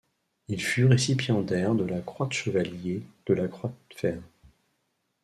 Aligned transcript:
Il 0.47 0.59
fut 0.63 0.85
récipiendaire 0.85 1.75
de 1.75 1.85
la 1.85 2.01
Croix 2.01 2.25
de 2.25 2.33
chevalier 2.33 3.03
de 3.27 3.35
la 3.35 3.47
croix 3.47 3.71
de 3.91 3.95
Fer. 3.95 4.19